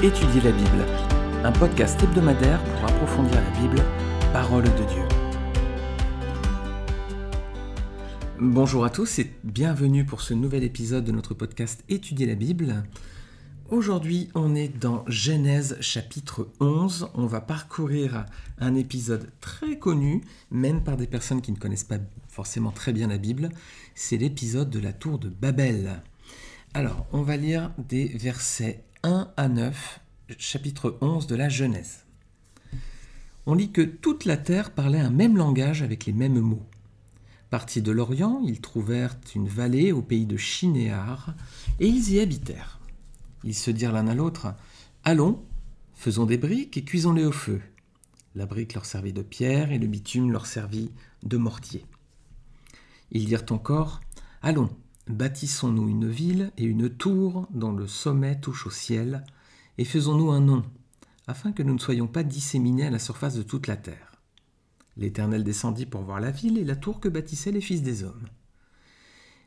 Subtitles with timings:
[0.00, 0.86] Étudier la Bible,
[1.42, 3.82] un podcast hebdomadaire pour approfondir la Bible,
[4.32, 5.02] parole de Dieu.
[8.38, 12.84] Bonjour à tous et bienvenue pour ce nouvel épisode de notre podcast Étudier la Bible.
[13.70, 17.08] Aujourd'hui, on est dans Genèse chapitre 11.
[17.14, 18.24] On va parcourir
[18.60, 20.22] un épisode très connu,
[20.52, 23.48] même par des personnes qui ne connaissent pas forcément très bien la Bible.
[23.96, 26.02] C'est l'épisode de la tour de Babel.
[26.72, 30.00] Alors, on va lire des versets 1 à 9,
[30.36, 32.04] chapitre 11 de la Genèse.
[33.46, 36.66] On lit que toute la terre parlait un même langage avec les mêmes mots.
[37.48, 41.34] Partis de l'Orient, ils trouvèrent une vallée au pays de Chinéar,
[41.80, 42.80] et ils y habitèrent.
[43.44, 44.54] Ils se dirent l'un à l'autre
[45.04, 45.42] Allons,
[45.94, 47.62] faisons des briques et cuisons-les au feu.
[48.34, 50.90] La brique leur servit de pierre et le bitume leur servit
[51.22, 51.86] de mortier.
[53.10, 54.02] Ils dirent encore
[54.42, 54.68] Allons,
[55.08, 59.24] Bâtissons-nous une ville et une tour dont le sommet touche au ciel,
[59.78, 60.62] et faisons-nous un nom,
[61.26, 64.12] afin que nous ne soyons pas disséminés à la surface de toute la terre.
[64.98, 68.28] L'Éternel descendit pour voir la ville et la tour que bâtissaient les fils des hommes.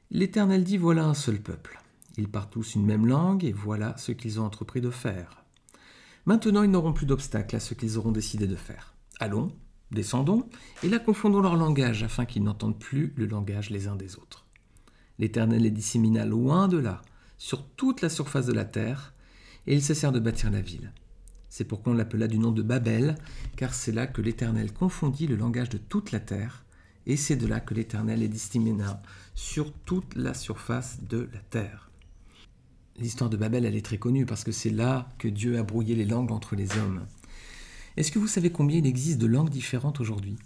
[0.09, 1.79] L'Éternel dit Voilà un seul peuple.
[2.17, 5.43] Ils parlent tous une même langue, et voilà ce qu'ils ont entrepris de faire.
[6.25, 8.95] Maintenant ils n'auront plus d'obstacle à ce qu'ils auront décidé de faire.
[9.19, 9.51] Allons,
[9.91, 10.49] descendons,
[10.81, 14.45] et là confondons leur langage, afin qu'ils n'entendent plus le langage les uns des autres.
[15.21, 17.03] L'Éternel les dissémina loin de là,
[17.37, 19.13] sur toute la surface de la terre,
[19.67, 20.91] et ils cessèrent de bâtir la ville.
[21.47, 23.15] C'est pourquoi on l'appela du nom de Babel,
[23.55, 26.65] car c'est là que l'Éternel confondit le langage de toute la terre,
[27.05, 29.03] et c'est de là que l'Éternel les dissémina
[29.35, 31.91] sur toute la surface de la terre.
[32.97, 35.93] L'histoire de Babel, elle est très connue parce que c'est là que Dieu a brouillé
[35.93, 37.05] les langues entre les hommes.
[37.95, 40.37] Est-ce que vous savez combien il existe de langues différentes aujourd'hui?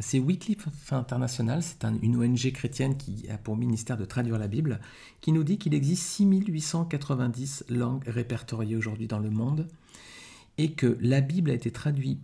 [0.00, 4.80] C'est Wycliffe International, c'est une ONG chrétienne qui a pour ministère de traduire la Bible,
[5.20, 9.68] qui nous dit qu'il existe 6890 langues répertoriées aujourd'hui dans le monde
[10.58, 12.20] et que la Bible a été traduite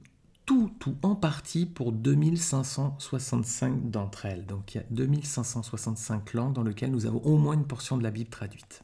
[0.47, 4.47] tout ou en partie pour 2565 d'entre elles.
[4.47, 8.03] Donc il y a 2565 langues dans lesquelles nous avons au moins une portion de
[8.03, 8.82] la Bible traduite.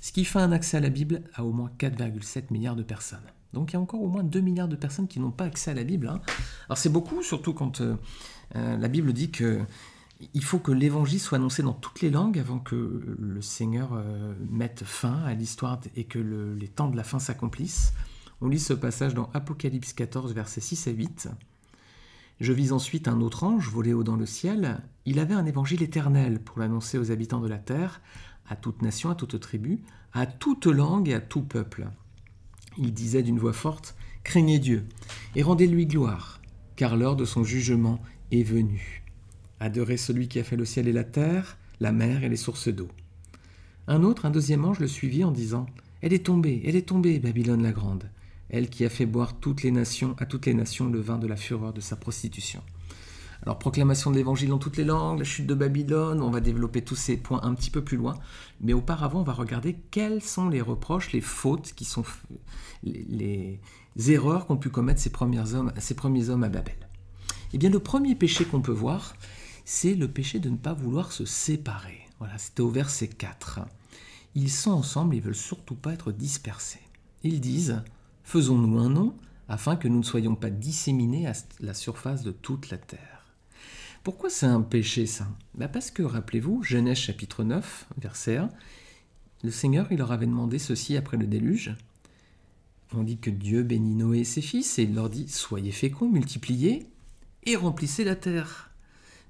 [0.00, 3.20] Ce qui fait un accès à la Bible à au moins 4,7 milliards de personnes.
[3.52, 5.70] Donc il y a encore au moins 2 milliards de personnes qui n'ont pas accès
[5.70, 6.08] à la Bible.
[6.08, 6.20] Hein.
[6.68, 7.96] Alors c'est beaucoup, surtout quand euh,
[8.54, 9.60] euh, la Bible dit que
[10.32, 14.34] il faut que l'évangile soit annoncé dans toutes les langues avant que le Seigneur euh,
[14.50, 17.92] mette fin à l'histoire et que les temps de la fin s'accomplissent.
[18.40, 21.28] On lit ce passage dans Apocalypse 14, versets 6 à 8.
[22.40, 24.78] Je vis ensuite un autre ange volé haut dans le ciel.
[25.06, 28.00] Il avait un évangile éternel pour l'annoncer aux habitants de la terre,
[28.48, 29.80] à toute nation, à toute tribu,
[30.12, 31.88] à toute langue et à tout peuple.
[32.78, 34.84] Il disait d'une voix forte, Craignez Dieu
[35.34, 36.40] et rendez-lui gloire,
[36.74, 38.00] car l'heure de son jugement
[38.32, 39.04] est venue.
[39.60, 42.68] Adorez celui qui a fait le ciel et la terre, la mer et les sources
[42.68, 42.88] d'eau.
[43.86, 45.66] Un autre, un deuxième ange le suivit en disant,
[46.02, 48.10] Elle est tombée, elle est tombée, Babylone la grande,
[48.50, 51.26] elle qui a fait boire toutes les nations, à toutes les nations le vin de
[51.26, 52.62] la fureur de sa prostitution.
[53.42, 56.82] Alors, proclamation de l'évangile dans toutes les langues, la chute de Babylone, on va développer
[56.82, 58.18] tous ces points un petit peu plus loin.
[58.60, 62.04] Mais auparavant, on va regarder quels sont les reproches, les fautes qui sont
[62.82, 63.60] les,
[64.08, 66.76] erreurs qu'ont pu commettre ces, premiers hommes, ces premiers hommes à Babel.
[67.52, 69.14] Eh bien, le premier péché qu'on peut voir,
[69.64, 72.00] c'est le péché de ne pas vouloir se séparer.
[72.18, 73.60] Voilà, c'était au verset 4.
[74.34, 76.80] Ils sont ensemble, ils veulent surtout pas être dispersés.
[77.22, 77.82] Ils disent
[78.24, 79.16] Faisons-nous un nom
[79.48, 83.15] afin que nous ne soyons pas disséminés à la surface de toute la terre.
[84.06, 85.26] Pourquoi c'est un péché ça?
[85.56, 88.50] Bah Parce que, rappelez-vous, Genèse chapitre 9, verset 1,
[89.42, 91.74] le Seigneur, il leur avait demandé ceci après le déluge.
[92.94, 96.08] On dit que Dieu bénit Noé et ses fils et il leur dit Soyez féconds,
[96.08, 96.86] multipliez
[97.46, 98.70] et remplissez la terre.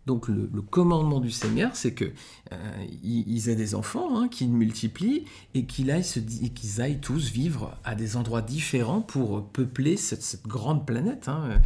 [0.04, 2.12] Donc le, commandement du Seigneur, c'est que
[2.52, 8.18] euh, ils aient des enfants, hein, qu'ils multiplient et qu'ils aillent, tous vivre à des
[8.18, 11.28] endroits différents pour peupler cette, grande planète.
[11.28, 11.62] Hein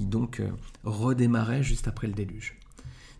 [0.00, 0.50] donc euh,
[0.84, 2.58] redémarrait juste après le déluge.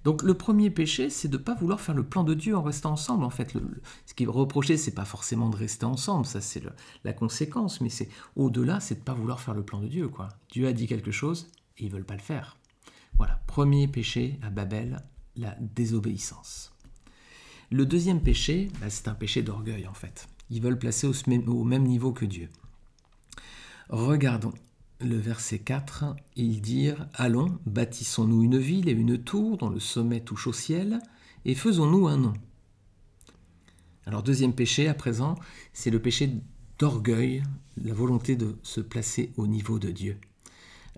[0.05, 2.63] Donc le premier péché, c'est de ne pas vouloir faire le plan de Dieu en
[2.63, 3.25] restant ensemble.
[3.25, 3.57] En fait,
[4.05, 6.63] ce qui est reproché, c'est pas forcément de rester ensemble, ça c'est
[7.05, 10.09] la conséquence, mais c'est au-delà, c'est de ne pas vouloir faire le plan de Dieu.
[10.09, 10.29] Quoi.
[10.51, 12.59] Dieu a dit quelque chose et ils veulent pas le faire.
[13.17, 15.03] Voilà, premier péché à Babel,
[15.37, 16.73] la désobéissance.
[17.71, 20.29] Le deuxième péché, bah, c'est un péché d'orgueil en fait.
[20.51, 22.51] Ils veulent placer au même niveau que Dieu.
[23.89, 24.53] Regardons
[25.01, 30.21] le verset 4, ils dirent Allons, bâtissons-nous une ville et une tour dont le sommet
[30.21, 31.01] touche au ciel,
[31.45, 32.33] et faisons-nous un nom.
[34.07, 35.35] Alors, deuxième péché à présent,
[35.73, 36.31] c'est le péché
[36.79, 37.43] d'orgueil,
[37.83, 40.19] la volonté de se placer au niveau de Dieu.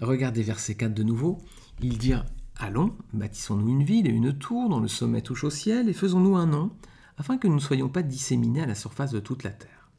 [0.01, 1.39] Regardez verset 4 de nouveau.
[1.81, 2.25] Ils dirent
[2.57, 6.37] Allons, bâtissons-nous une ville et une tour dont le sommet touche au ciel, et faisons-nous
[6.37, 6.71] un nom,
[7.19, 9.91] afin que nous ne soyons pas disséminés à la surface de toute la terre.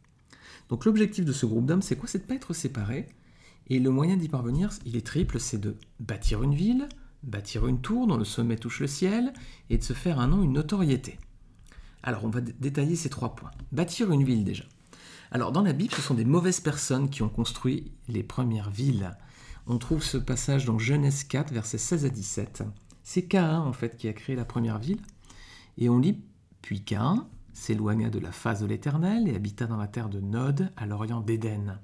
[0.70, 2.08] Donc l'objectif de ce groupe d'hommes, c'est quoi?
[2.08, 3.08] C'est de ne pas être séparés.
[3.70, 6.88] Et le moyen d'y parvenir, il est triple, c'est de bâtir une ville,
[7.24, 9.34] bâtir une tour dont le sommet touche le ciel,
[9.70, 11.20] et de se faire un nom, une notoriété.
[12.04, 13.52] Alors on va détailler ces trois points.
[13.72, 14.64] Bâtir une ville déjà.
[15.32, 19.18] Alors dans la Bible, ce sont des mauvaises personnes qui ont construit les premières villes.
[19.66, 22.64] On trouve ce passage dans Genèse 4, versets 16 à 17.
[23.04, 25.02] C'est Caïn en fait qui a créé la première ville.
[25.78, 26.22] Et on lit
[26.62, 30.72] Puis Caïn s'éloigna de la face de l'Éternel et habita dans la terre de Nod,
[30.78, 31.80] à l'orient d'Éden.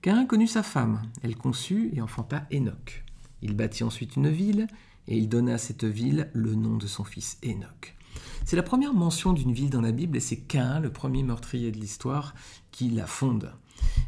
[0.00, 3.04] Caïn connut sa femme, elle conçut et enfanta Enoch.
[3.42, 4.68] Il bâtit ensuite une ville,
[5.08, 7.96] et il donna à cette ville le nom de son fils Enoch.
[8.44, 11.72] C'est la première mention d'une ville dans la Bible, et c'est Caïn, le premier meurtrier
[11.72, 12.34] de l'histoire,
[12.70, 13.52] qui la fonde.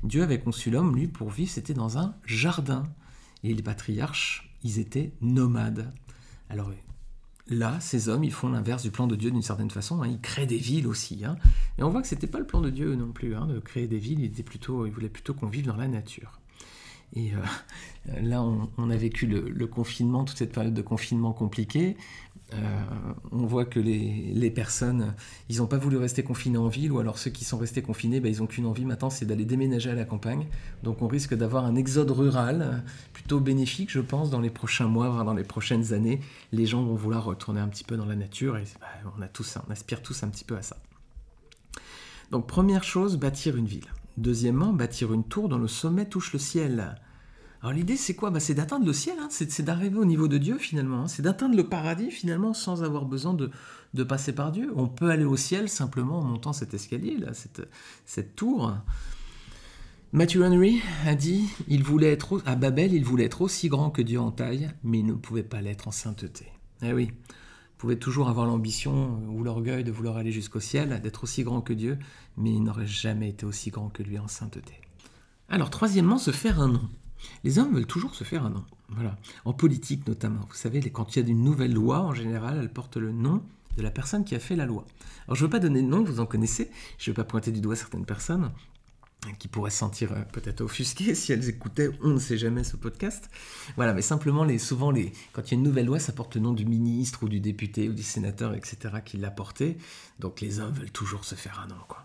[0.04, 2.84] Dieu avait conçu l'homme, lui, pour vivre, c'était dans un jardin.
[3.42, 5.92] Et les patriarches, ils étaient nomades.
[6.50, 6.70] Alors
[7.50, 10.02] là, ces hommes, ils font l'inverse du plan de Dieu d'une certaine façon.
[10.02, 10.08] Hein.
[10.08, 11.24] Ils créent des villes aussi.
[11.24, 11.36] Hein.
[11.78, 13.58] Et on voit que ce n'était pas le plan de Dieu non plus, hein, de
[13.58, 14.20] créer des villes.
[14.20, 16.40] Il, était plutôt, il voulait plutôt qu'on vive dans la nature.
[17.14, 21.96] Et euh, là, on, a vécu le, confinement, toute cette période de confinement compliquée.
[22.54, 25.14] Euh, on voit que les, personnes,
[25.48, 28.20] ils n'ont pas voulu rester confinés en ville, ou alors ceux qui sont restés confinés,
[28.20, 30.46] ben, ils n'ont qu'une envie maintenant, c'est d'aller déménager à la campagne.
[30.82, 32.78] Donc on risque d'avoir un exode rural euh,
[33.12, 36.20] plutôt bénéfique, je pense, dans les prochains mois, voire dans les prochaines années.
[36.52, 39.28] Les gens vont vouloir retourner un petit peu dans la nature, et ben, on, a
[39.28, 40.76] tous, on aspire tous un petit peu à ça.
[42.30, 43.86] Donc première chose, bâtir une ville.
[44.16, 46.96] Deuxièmement, bâtir une tour dont le sommet touche le ciel.
[47.62, 48.30] Alors l'idée c'est quoi?
[48.30, 49.28] Bah, C'est d'atteindre le ciel, hein.
[49.30, 51.08] c'est d'arriver au niveau de Dieu finalement, hein.
[51.08, 54.72] c'est d'atteindre le paradis finalement sans avoir besoin de, passer par Dieu.
[54.76, 58.74] On peut aller au ciel simplement en montant cet escalier, là, cette, tour.
[60.12, 64.02] Matthew Henry a dit il voulait être à Babel, il voulait être aussi grand que
[64.02, 66.46] Dieu en taille, mais il ne pouvait pas l'être en sainteté.
[66.82, 71.24] Eh oui, vous pouvez toujours avoir l'ambition ou l'orgueil de vouloir aller jusqu'au ciel, d'être
[71.24, 71.98] aussi grand que Dieu,
[72.38, 74.72] mais il n'aurait jamais été aussi grand que lui en sainteté.
[75.50, 76.88] Alors, troisièmement, se faire un nom.
[77.44, 78.64] Les hommes veulent toujours se faire un nom.
[78.88, 79.16] Voilà.
[79.44, 80.40] En politique notamment.
[80.48, 83.42] Vous savez, quand il y a une nouvelle loi, en général, elle porte le nom
[83.76, 84.84] de la personne qui a fait la loi.
[85.26, 86.70] Alors je ne veux pas donner de nom, vous en connaissez.
[86.98, 88.50] Je ne veux pas pointer du doigt certaines personnes
[89.38, 92.76] qui pourraient se sentir euh, peut-être offusquées si elles écoutaient, on ne sait jamais ce
[92.76, 93.30] podcast.
[93.76, 94.92] Voilà, mais simplement, souvent,
[95.32, 97.40] quand il y a une nouvelle loi, ça porte le nom du ministre ou du
[97.40, 99.76] député ou du sénateur, etc., qui l'a porté.
[100.18, 102.02] Donc les hommes veulent toujours se faire un nom, quoi.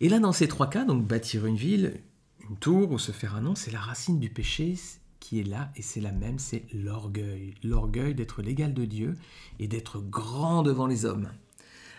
[0.00, 2.00] Et là, dans ces trois cas, donc bâtir une ville,
[2.48, 4.74] une tour ou se faire un nom, c'est la racine du péché
[5.20, 7.54] qui est là et c'est la même, c'est l'orgueil.
[7.62, 9.16] L'orgueil d'être l'égal de Dieu
[9.58, 11.28] et d'être grand devant les hommes.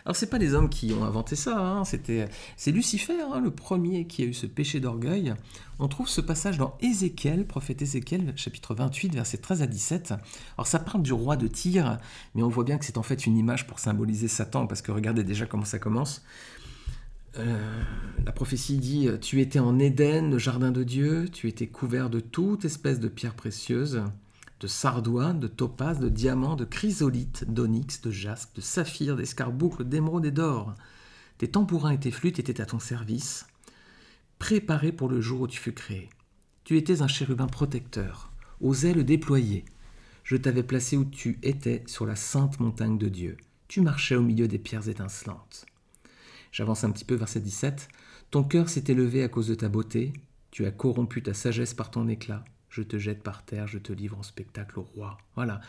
[0.06, 3.52] Alors c'est pas les hommes qui ont inventé ça, hein, c'était c'est Lucifer, hein, le
[3.52, 5.34] premier qui a eu ce péché d'orgueil.
[5.80, 10.14] On trouve ce passage dans Ézéchiel, prophète Ézéchiel, chapitre 28, versets 13 à 17.
[10.58, 12.00] Alors ça parle du roi de Tyr,
[12.36, 14.92] mais on voit bien que c'est en fait une image pour symboliser Satan, parce que
[14.92, 16.22] regardez déjà comment ça commence.
[17.40, 17.84] Euh,
[18.26, 22.20] la prophétie dit Tu étais en Éden, le jardin de Dieu, tu étais couvert de
[22.20, 24.04] toute espèce de pierres précieuses,
[24.60, 30.26] de sardoines, de topazes, de diamants, de chrysolites, d'onyx, de jaspe, de saphir, d'escarboucles, d'émeraude
[30.26, 30.76] et d'or.
[31.38, 33.46] Tes tambourins et tes flûtes étaient à ton service,
[34.40, 36.10] préparés pour le jour où tu fus créé.
[36.64, 38.32] Tu étais un chérubin protecteur,
[38.62, 39.66] aux ailes déployées.
[40.24, 43.38] Je t'avais placé où tu étais sur la sainte montagne de Dieu.
[43.68, 45.66] Tu marchais au milieu des pierres étincelantes.
[46.54, 47.90] J'avance un petit peu, verset 17.
[48.30, 50.14] Ton cœur s'est élevé à cause de ta beauté,
[50.52, 52.46] tu as corrompu ta sagesse par ton éclat.
[52.70, 55.18] Je te jette par terre, je te livre en spectacle au roi.
[55.36, 55.62] Voilà.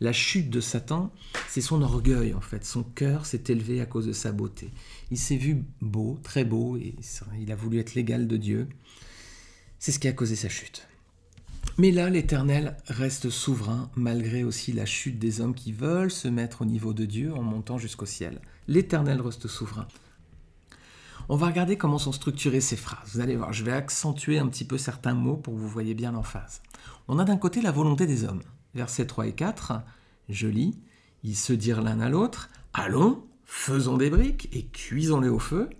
[0.00, 1.12] La chute de Satan,
[1.48, 2.64] c'est son orgueil en fait.
[2.64, 4.70] Son cœur s'est élevé à cause de sa beauté.
[5.10, 6.94] Il s'est vu beau, très beau, et
[7.38, 8.66] il a voulu être l'égal de Dieu.
[9.78, 10.86] C'est ce qui a causé sa chute.
[11.76, 16.62] Mais là, l'Éternel reste souverain, malgré aussi la chute des hommes qui veulent se mettre
[16.62, 18.40] au niveau de Dieu en montant jusqu'au ciel.
[18.68, 19.86] L'Éternel reste souverain.
[21.32, 23.14] On va regarder comment sont structurées ces phrases.
[23.14, 25.94] Vous allez voir, je vais accentuer un petit peu certains mots pour que vous voyez
[25.94, 26.60] bien l'emphase.
[27.06, 28.42] On a d'un côté la volonté des hommes.
[28.74, 29.74] Versets 3 et 4,
[30.28, 30.76] je lis,
[31.22, 35.70] ils se dirent l'un à l'autre, allons, faisons des briques et cuisons-les au feu.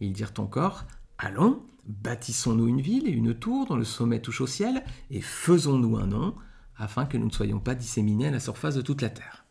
[0.00, 0.84] Ils dirent encore,
[1.16, 5.96] allons, bâtissons-nous une ville et une tour dont le sommet touche au ciel, et faisons-nous
[5.96, 6.34] un nom,
[6.76, 9.44] afin que nous ne soyons pas disséminés à la surface de toute la terre.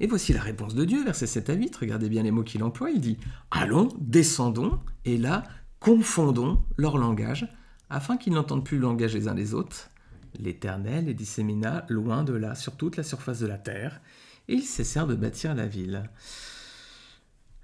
[0.00, 1.76] Et voici la réponse de Dieu, versets 7 à 8.
[1.76, 2.90] Regardez bien les mots qu'il emploie.
[2.90, 3.18] Il dit
[3.50, 5.44] Allons, descendons, et là,
[5.80, 7.48] confondons leur langage,
[7.88, 9.90] afin qu'ils n'entendent plus le langage les uns des autres.
[10.38, 14.00] L'Éternel les dissémina loin de là, sur toute la surface de la terre,
[14.48, 16.10] et ils cessèrent de bâtir la ville.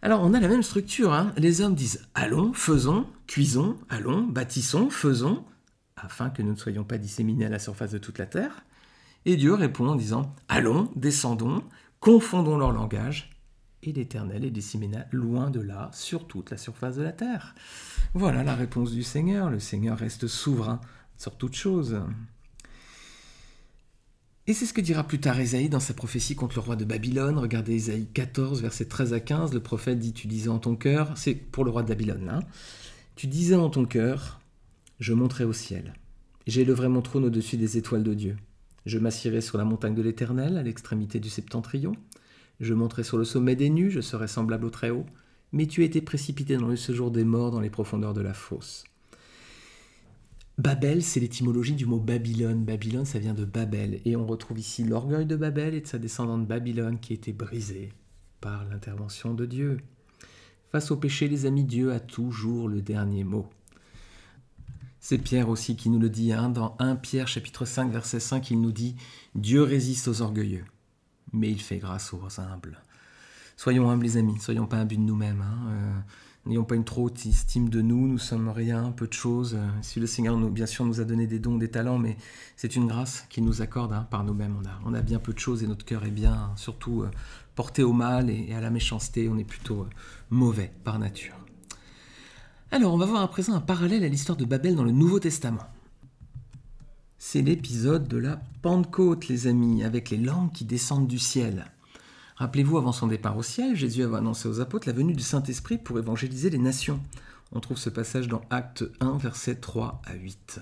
[0.00, 1.12] Alors on a la même structure.
[1.12, 1.32] Hein.
[1.36, 5.44] les hommes disent Allons, faisons, cuisons, allons, bâtissons, faisons,
[5.96, 8.64] afin que nous ne soyons pas disséminés à la surface de toute la terre.
[9.24, 11.62] Et Dieu répond en disant Allons, descendons,
[12.02, 13.30] confondons leur langage,
[13.84, 17.54] et l'Éternel les dissémina loin de là, sur toute la surface de la terre.
[18.12, 19.50] Voilà la réponse du Seigneur.
[19.50, 20.80] Le Seigneur reste souverain
[21.16, 22.00] sur toute chose.
[24.48, 26.84] Et c'est ce que dira plus tard Ésaïe dans sa prophétie contre le roi de
[26.84, 27.38] Babylone.
[27.38, 29.54] Regardez Ésaïe 14, versets 13 à 15.
[29.54, 32.40] Le prophète dit Tu disais en ton cœur, c'est pour le roi de Babylone, hein.
[33.14, 34.40] Tu disais en ton cœur
[34.98, 35.94] Je monterai au ciel.
[36.48, 38.36] J'élèverai mon trône au-dessus des étoiles de Dieu.
[38.86, 41.92] Je m'assierai sur la montagne de l'Éternel, à l'extrémité du septentrion.
[42.60, 45.06] Je monterai sur le sommet des nues, je serai semblable au Très-Haut.
[45.52, 48.84] Mais tu été précipité dans le séjour des morts, dans les profondeurs de la fosse.
[50.58, 52.64] Babel, c'est l'étymologie du mot Babylone.
[52.64, 54.00] Babylone, ça vient de Babel.
[54.04, 57.32] Et on retrouve ici l'orgueil de Babel et de sa descendante Babylone qui a été
[57.32, 57.92] brisée
[58.40, 59.78] par l'intervention de Dieu.
[60.70, 63.46] Face au péché, les amis, Dieu a toujours le dernier mot.
[65.04, 68.52] C'est Pierre aussi qui nous le dit hein, dans 1 Pierre chapitre 5 verset 5,
[68.52, 68.94] il nous dit
[69.34, 70.64] Dieu résiste aux orgueilleux,
[71.32, 72.80] mais il fait grâce aux humbles.
[73.56, 75.42] Soyons humbles les amis, soyons pas imbus de nous-mêmes.
[75.42, 76.00] Hein, euh,
[76.46, 79.56] N'ayons pas une trop haute estime de nous, nous sommes rien, peu de choses.
[79.80, 82.16] Si le Seigneur, nous, bien sûr, nous a donné des dons, des talents, mais
[82.56, 84.56] c'est une grâce qu'il nous accorde hein, par nous-mêmes.
[84.84, 87.10] On a, bien peu de choses et notre cœur est bien, surtout euh,
[87.54, 89.28] porté au mal et, à la méchanceté.
[89.28, 89.90] On est plutôt euh,
[90.30, 91.41] mauvais par nature.
[92.74, 95.20] Alors, on va voir à présent un parallèle à l'histoire de Babel dans le Nouveau
[95.20, 95.68] Testament.
[97.18, 101.66] C'est l'épisode de la Pentecôte, les amis, avec les langues qui descendent du ciel.
[102.36, 105.76] Rappelez-vous, avant son départ au ciel, Jésus avait annoncé aux apôtres la venue du Saint-Esprit
[105.76, 106.98] pour évangéliser les nations.
[107.52, 110.58] On trouve ce passage dans Acte 1, versets 3 à 8.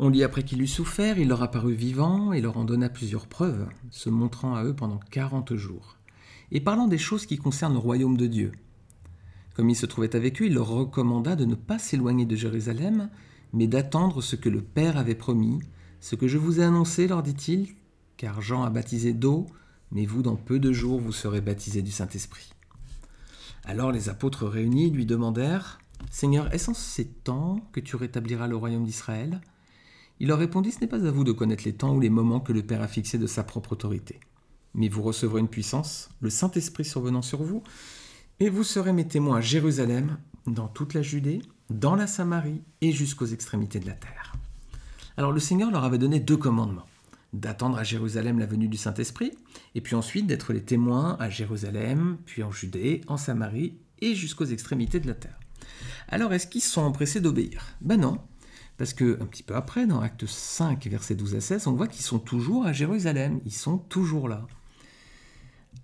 [0.00, 3.28] On lit après qu'il eut souffert, il leur apparut vivant et leur en donna plusieurs
[3.28, 5.98] preuves, se montrant à eux pendant quarante jours,
[6.50, 8.50] et parlant des choses qui concernent le royaume de Dieu.
[9.54, 13.08] Comme il se trouvait avec eux, il leur recommanda de ne pas s'éloigner de Jérusalem,
[13.52, 15.60] mais d'attendre ce que le Père avait promis,
[16.00, 17.74] ce que je vous ai annoncé, leur dit-il,
[18.16, 19.46] car Jean a baptisé d'eau,
[19.92, 22.52] mais vous, dans peu de jours, vous serez baptisés du Saint-Esprit.
[23.64, 25.78] Alors les apôtres réunis lui demandèrent,
[26.10, 29.40] Seigneur, est-ce en ces temps que tu rétabliras le royaume d'Israël?
[30.20, 32.40] Il leur répondit, Ce n'est pas à vous de connaître les temps ou les moments
[32.40, 34.20] que le Père a fixés de sa propre autorité.
[34.74, 37.62] Mais vous recevrez une puissance, le Saint-Esprit survenant sur vous,
[38.40, 42.92] et vous serez mes témoins à Jérusalem, dans toute la Judée, dans la Samarie et
[42.92, 44.34] jusqu'aux extrémités de la terre.
[45.16, 46.86] Alors le Seigneur leur avait donné deux commandements
[47.32, 49.32] d'attendre à Jérusalem la venue du Saint-Esprit,
[49.74, 54.44] et puis ensuite d'être les témoins à Jérusalem, puis en Judée, en Samarie et jusqu'aux
[54.44, 55.38] extrémités de la terre.
[56.08, 57.74] Alors est-ce qu'ils sont empressés d'obéir?
[57.80, 58.18] Ben non,
[58.76, 61.88] parce que un petit peu après, dans Acte 5, versets 12 à 16, on voit
[61.88, 64.46] qu'ils sont toujours à Jérusalem, ils sont toujours là.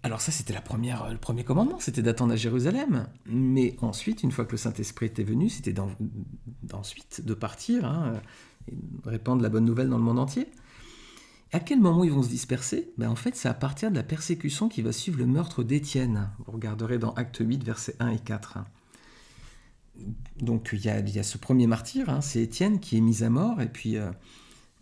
[0.02, 3.06] Alors ça, c'était la première, le premier commandement, c'était d'attendre à Jérusalem.
[3.26, 5.74] Mais ensuite, une fois que le Saint-Esprit était venu, c'était
[6.62, 8.14] d'ensuite de partir, hein,
[8.68, 10.48] et répandre la bonne nouvelle dans le monde entier.
[11.52, 12.92] À quel moment ils vont se disperser?
[12.96, 16.30] Ben En fait, c'est à partir de la persécution qui va suivre le meurtre d'Étienne.
[16.46, 18.58] Vous regarderez dans Acte 8, versets 1 et 4.
[20.40, 23.60] Donc il y a, ce premier martyr, hein, c'est Étienne qui est mis à mort,
[23.60, 24.10] et puis euh,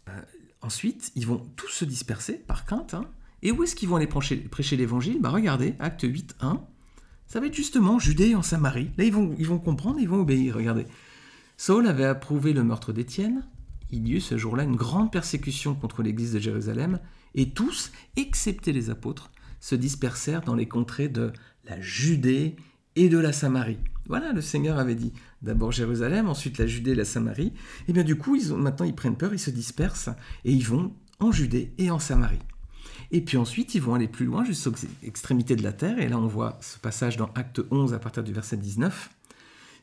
[0.08, 0.20] euh,
[0.62, 2.94] ensuite ils vont tous se disperser par crainte.
[2.94, 3.06] Hein.
[3.42, 5.20] Et où est-ce qu'ils vont aller prêcher, l'évangile?
[5.20, 6.60] Ben Regardez, Acte 8, 1,
[7.26, 8.90] ça va être justement Judée en Samarie.
[8.96, 10.86] Là ils vont, ils vont comprendre, ils vont obéir, regardez.
[11.56, 13.44] Saul avait approuvé le meurtre d'Étienne,
[13.90, 17.00] il y eut ce jour-là une grande persécution contre l'église de Jérusalem,
[17.34, 19.30] et tous, excepté les apôtres,
[19.60, 21.32] se dispersèrent dans les contrées de
[21.64, 22.56] la Judée
[22.96, 23.78] et de la Samarie.
[24.06, 27.52] Voilà, le Seigneur avait dit d'abord Jérusalem, ensuite la Judée et la Samarie.
[27.88, 30.10] Et bien du coup, maintenant ils prennent peur, ils se dispersent
[30.44, 32.38] et ils vont en Judée et en Samarie.
[33.10, 34.72] Et puis ensuite, ils vont aller plus loin jusqu'aux
[35.02, 35.98] extrémités de la terre.
[35.98, 39.10] Et là, on voit ce passage dans Acte 11 à partir du verset 19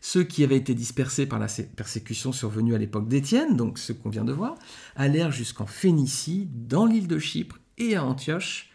[0.06, 4.12] ceux qui avaient été dispersés par la persécution survenue à l'époque d'Étienne, donc ce qu'on
[4.12, 4.54] vient de voir,
[4.96, 8.70] allèrent jusqu'en Phénicie, dans l'île de Chypre et à Antioche,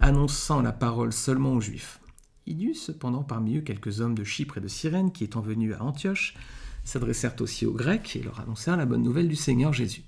[0.00, 2.00] annonçant la parole seulement aux Juifs.
[2.46, 5.40] Il y eut cependant parmi eux quelques hommes de Chypre et de Cyrène qui, étant
[5.40, 6.34] venus à Antioche,
[6.82, 10.02] s'adressèrent aussi aux Grecs et leur annoncèrent la bonne nouvelle du Seigneur Jésus.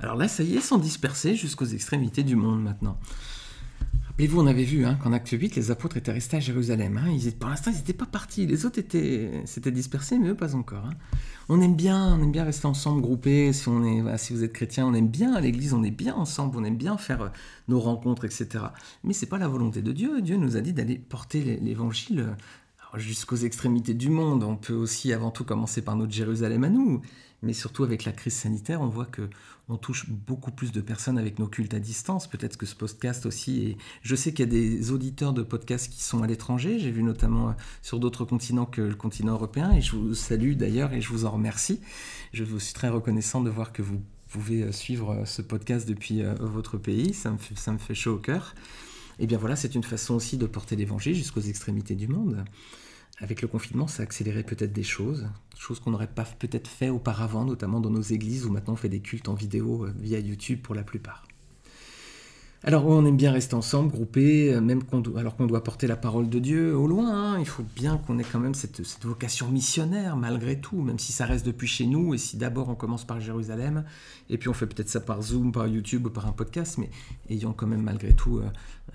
[0.00, 2.98] Alors là, ça y est, sont dispersés jusqu'aux extrémités du monde maintenant.
[4.16, 6.96] Rappelez-vous, on avait vu hein, qu'en acte 8, les apôtres étaient restés à Jérusalem.
[6.96, 7.10] Hein.
[7.10, 8.46] Ils pour l'instant, ils n'étaient pas partis.
[8.46, 10.86] Les autres étaient, s'étaient dispersés, mais eux, pas encore.
[10.86, 10.94] Hein.
[11.50, 13.52] On aime bien, on aime bien rester ensemble, groupés.
[13.52, 13.68] Si,
[14.16, 16.78] si vous êtes chrétien, on aime bien à l'église, on est bien ensemble, on aime
[16.78, 17.28] bien faire euh,
[17.68, 18.64] nos rencontres, etc.
[19.04, 20.22] Mais c'est pas la volonté de Dieu.
[20.22, 22.32] Dieu nous a dit d'aller porter l'évangile euh,
[22.96, 24.42] jusqu'aux extrémités du monde.
[24.42, 27.02] On peut aussi avant tout commencer par notre Jérusalem à nous
[27.42, 29.28] mais surtout avec la crise sanitaire, on voit que
[29.68, 32.28] on touche beaucoup plus de personnes avec nos cultes à distance.
[32.28, 33.62] Peut-être que ce podcast aussi.
[33.62, 36.78] Et je sais qu'il y a des auditeurs de podcasts qui sont à l'étranger.
[36.78, 39.72] J'ai vu notamment euh, sur d'autres continents que le continent européen.
[39.72, 41.80] Et je vous salue d'ailleurs et je vous en remercie.
[42.32, 45.88] Je vous suis très reconnaissant de voir que vous pouvez euh, suivre euh, ce podcast
[45.88, 47.12] depuis votre pays.
[47.12, 48.54] Ça me fait, ça me fait chaud au cœur.
[49.18, 52.44] Et bien voilà, c'est une façon aussi de porter l'évangile jusqu'aux extrémités du monde.
[53.18, 56.90] Avec le confinement, ça a accéléré peut-être des choses, choses qu'on n'aurait pas peut-être fait
[56.90, 60.18] auparavant, notamment dans nos églises où maintenant on fait des cultes en vidéo euh, via
[60.18, 61.26] YouTube pour la plupart.
[62.62, 64.82] Alors on aime bien rester ensemble, groupés, euh, même
[65.16, 67.34] alors qu'on doit porter la parole de Dieu au loin.
[67.34, 67.38] Hein.
[67.38, 71.26] il faut bien qu'on ait quand même cette, vocation missionnaire malgré tout, même si ça
[71.26, 73.84] reste depuis chez nous et si d'abord on commence par Jérusalem
[74.28, 76.90] et puis on fait peut-être ça par Zoom, par YouTube ou par un podcast, mais
[77.30, 78.50] ayant quand même malgré tout euh,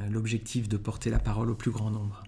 [0.10, 2.24] l'objectif de porter la parole au plus grand nombre.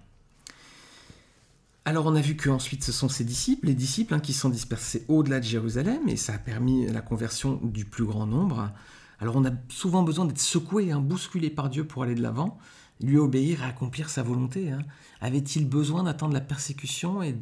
[1.86, 5.04] Alors on a vu qu'ensuite ce sont ces disciples, les disciples hein, qui sont dispersés
[5.08, 8.72] au-delà de Jérusalem et ça a permis la conversion du plus grand nombre.
[9.20, 12.58] Alors on a souvent besoin d'être secoué, hein, bousculé par Dieu pour aller de l'avant,
[13.02, 14.70] lui obéir et accomplir sa volonté.
[14.70, 14.80] Hein.
[15.20, 17.36] Avait-il besoin d'attendre la persécution et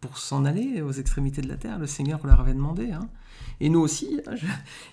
[0.00, 1.78] pour, s'en aller aux extrémités de la terre?
[1.78, 2.90] Le Seigneur leur avait demandé.
[2.90, 3.08] Hein.
[3.60, 4.20] Et nous aussi,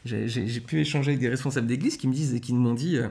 [0.06, 2.98] j'ai pu échanger avec des responsables d'église qui me disent et qui m'ont dit...
[2.98, 3.10] Euh,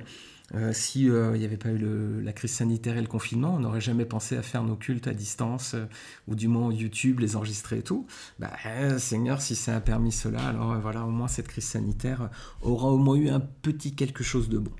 [0.54, 3.60] euh, si euh, il n'y avait pas eu la crise sanitaire et le confinement, on
[3.60, 5.86] n'aurait jamais pensé à faire nos cultes à distance, euh,
[6.28, 8.06] ou du moins YouTube, les enregistrer et tout.
[8.38, 8.50] Bah,
[8.98, 12.28] Seigneur, si ça a permis cela, alors voilà, au moins cette crise sanitaire
[12.60, 14.72] aura au moins eu un petit quelque chose de bon.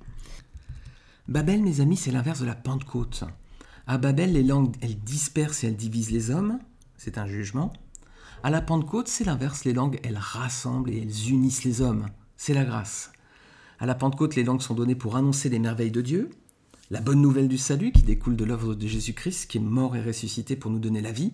[1.29, 3.25] Babel, mes amis, c'est l'inverse de la Pentecôte.
[3.87, 6.59] À Babel, les langues, elles dispersent et elles divisent les hommes,
[6.99, 7.73] c'est un jugement.
[8.43, 12.55] À la Pentecôte, c'est l'inverse, les langues, elles rassemblent et elles unissent les hommes, c'est
[12.55, 13.13] la grâce.
[13.83, 16.31] À la Pentecôte, les langues sont données pour annoncer les merveilles de Dieu,
[16.93, 20.01] la bonne nouvelle du salut qui découle de l'œuvre de Jésus-Christ, qui est mort et
[20.01, 21.33] ressuscité pour nous donner la vie.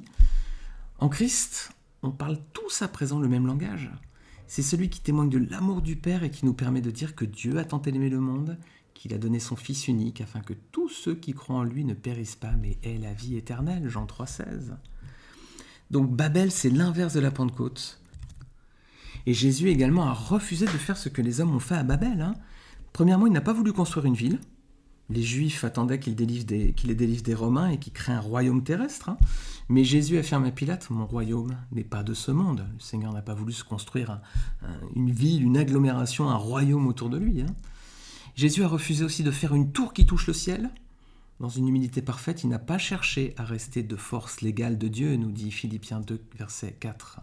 [0.99, 3.91] En Christ, on parle tous à présent le même langage.
[4.47, 7.27] C'est celui qui témoigne de l'amour du Père et qui nous permet de dire que
[7.27, 8.57] Dieu a tant aimé le monde
[8.95, 11.93] qu'il a donné son Fils unique afin que tous ceux qui croient en lui ne
[11.93, 13.91] périssent pas mais aient la vie éternelle.
[13.91, 14.75] Jean 3,16.
[15.91, 18.01] Donc Babel, c'est l'inverse de la Pentecôte.
[19.29, 22.23] Et Jésus également a refusé de faire ce que les hommes ont fait à Babel.
[22.23, 22.33] Hein.
[22.95, 24.41] Premièrement, il n'a pas voulu construire une ville.
[25.11, 29.11] Les Juifs attendaient qu'il les délivre des Romains et qu'il crée un royaume terrestre.
[29.11, 29.19] Hein.
[29.69, 32.65] Mais Jésus affirme à Pilate, mon royaume n'est pas de ce monde.
[32.73, 34.19] Le Seigneur n'a pas voulu se construire
[34.97, 37.43] une ville, une agglomération, un royaume autour de lui.
[37.43, 37.55] Hein.
[38.35, 40.71] Jésus a refusé aussi de faire une tour qui touche le ciel.
[41.39, 45.17] Dans une humilité parfaite, il n'a pas cherché à rester de force légale de Dieu,
[45.17, 47.21] nous dit Philippiens 2, verset 4.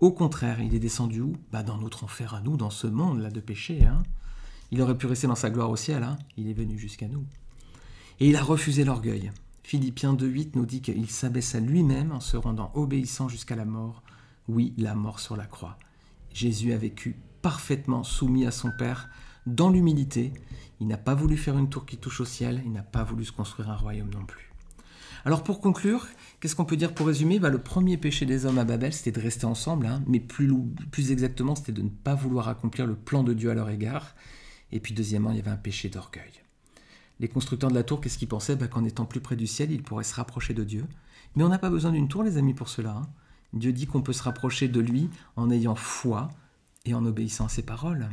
[0.00, 1.36] Au contraire, il est descendu où?
[1.52, 3.84] Bah Dans notre enfer à nous, dans ce monde-là de péché.
[3.84, 4.02] Hein.
[4.70, 6.18] Il aurait pu rester dans sa gloire au ciel, hein.
[6.36, 7.24] il est venu jusqu'à nous.
[8.20, 9.30] Et il a refusé l'orgueil.
[9.62, 14.02] Philippiens 2.8 nous dit qu'il s'abaissa lui-même en se rendant obéissant jusqu'à la mort.
[14.48, 15.78] Oui, la mort sur la croix.
[16.32, 19.08] Jésus a vécu parfaitement soumis à son Père
[19.46, 20.32] dans l'humilité.
[20.80, 23.24] Il n'a pas voulu faire une tour qui touche au ciel, il n'a pas voulu
[23.24, 24.52] se construire un royaume non plus.
[25.24, 26.06] Alors pour conclure,
[26.44, 27.38] qu'est-ce qu'on peut dire pour résumer?
[27.38, 31.10] Bah, Le premier péché des hommes à Babel, c'était de rester ensemble, hein, mais plus,
[31.10, 34.14] exactement, c'était de ne pas vouloir accomplir le plan de Dieu à leur égard.
[34.70, 36.32] Et puis deuxièmement, il y avait un péché d'orgueil.
[37.18, 38.56] Les constructeurs de la tour, qu'est-ce qu'ils pensaient?
[38.56, 40.84] Bah, Qu'en étant plus près du ciel, ils pourraient se rapprocher de Dieu.
[41.34, 42.90] Mais on n'a pas besoin d'une tour, les amis, pour cela.
[42.90, 43.08] Hein.
[43.54, 46.30] Dieu dit qu'on peut se rapprocher de lui en ayant foi
[46.84, 48.06] et en obéissant à ses paroles.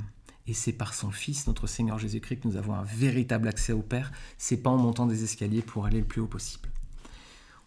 [0.47, 3.81] Et c'est par son Fils, notre Seigneur Jésus-Christ, que nous avons un véritable accès au
[3.81, 4.13] Père.
[4.37, 6.69] C'est pas en montant des escaliers pour aller le plus haut possible.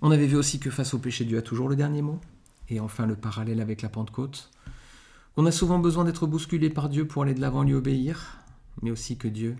[0.06, 2.20] On avait vu aussi que face au péché, Dieu a toujours le dernier mot.
[2.68, 4.50] Et enfin, le parallèle avec la Pentecôte.
[5.38, 8.36] On a souvent besoin d'être bousculé par Dieu pour aller de l'avant lui obéir,
[8.82, 9.56] mais aussi que Dieu,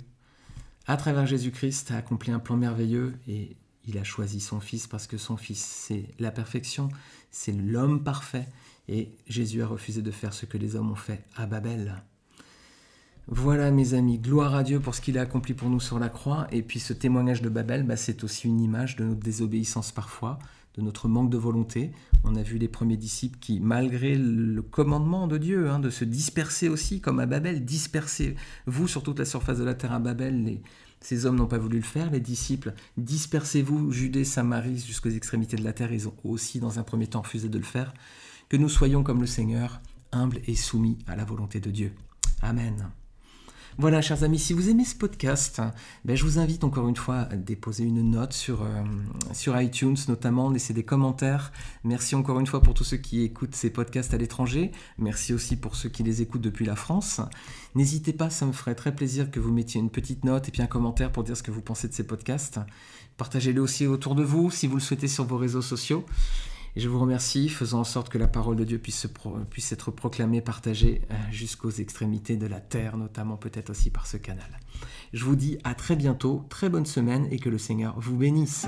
[0.87, 5.07] à travers Jésus-Christ, a accompli un plan merveilleux et il a choisi son Fils parce
[5.07, 6.91] que son Fils, c'est la perfection,
[7.31, 8.47] c'est l'homme parfait.
[8.87, 12.03] Et Jésus a refusé de faire ce que les hommes ont fait à Babel.
[13.27, 16.11] Voilà mes amis, gloire à Dieu pour ce qu'il a accompli pour nous sur la
[16.11, 16.47] croix.
[16.53, 20.39] Et puis ce témoignage de Babel, bah, c'est aussi une image de notre désobéissance parfois,
[20.77, 21.93] de notre manque de volonté.
[22.23, 26.05] On a vu les premiers disciples qui, malgré le commandement de Dieu, hein, de se
[26.05, 30.01] disperser aussi, comme à Babel, disperser vous sur toute la surface de la terre à
[30.01, 30.61] Babel,
[31.01, 32.11] ces hommes n'ont pas voulu le faire.
[32.11, 36.83] Les disciples, dispersez-vous, Judée, Samarie, jusqu'aux extrémités de la terre, ils ont aussi dans un
[36.83, 37.95] premier temps refusé de le faire.
[38.51, 39.81] Que nous soyons comme le Seigneur,
[40.13, 41.93] humbles et soumis à la volonté de Dieu.
[42.43, 42.91] Amen.
[43.77, 45.61] Voilà, chers amis, si vous aimez ce podcast,
[46.05, 48.85] ben, je vous invite encore une fois à déposer une note sur, euh,
[49.33, 51.51] sur iTunes, notamment, laisser des commentaires.
[51.83, 54.71] Merci encore une fois pour tous ceux qui écoutent ces podcasts à l'étranger.
[54.97, 57.21] Merci aussi pour ceux qui les écoutent depuis la France.
[57.75, 60.63] N'hésitez pas, ça me ferait très plaisir que vous mettiez une petite note et puis
[60.63, 62.61] un commentaire pour dire ce que vous pensez de ces podcasts.
[63.17, 66.07] Partagez-le aussi autour de vous si vous le souhaitez sur vos réseaux sociaux.
[66.77, 69.07] Et je vous remercie, faisant en sorte que la parole de Dieu puisse,
[69.73, 74.59] être proclamée, partagée euh, jusqu'aux extrémités de la terre, notamment peut-être aussi par ce canal.
[75.13, 78.67] Je vous dis à très bientôt, très bonne semaine et que le Seigneur vous bénisse.